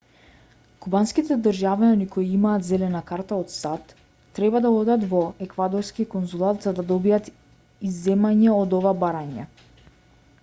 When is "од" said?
3.43-3.53, 8.61-8.73